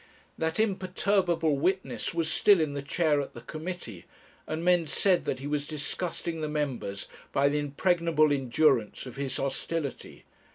[0.35, 4.05] That imperturbable witness was still in the chair at the committee,
[4.47, 9.37] and men said that he was disgusting the members by the impregnable endurance of his
[9.37, 10.25] hostility.